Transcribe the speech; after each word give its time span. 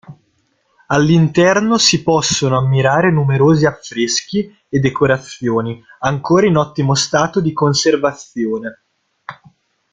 All'interno 0.87 1.77
si 1.77 2.01
possono 2.01 2.57
ammirare 2.57 3.11
numerosi 3.11 3.67
affreschi 3.67 4.51
e 4.67 4.79
decorazioni, 4.79 5.79
ancora 5.99 6.47
in 6.47 6.55
ottimo 6.57 6.95
stato 6.95 7.39
di 7.39 7.53
conservazione. 7.53 8.81